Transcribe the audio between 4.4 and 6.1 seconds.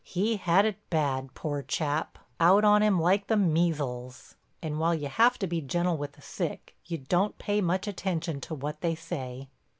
and while you have to be gentle